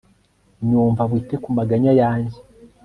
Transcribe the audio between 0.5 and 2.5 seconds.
nyumva, wite ku maganya yanjye